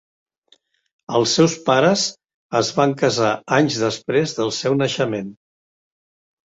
[1.19, 2.07] Els seus pares
[2.63, 5.35] es van casar anys després del seu naixement.